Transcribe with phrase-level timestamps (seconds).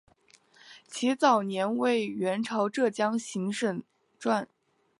[0.87, 3.83] 其早年为元朝浙江行省
[4.19, 4.47] 掾。